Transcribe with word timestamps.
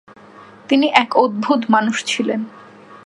তিনি 0.69 0.87
এক 0.93 1.09
অদ্ভুত 1.15 1.61
মানুষ 1.69 1.97
ছিলেন। 2.05 2.41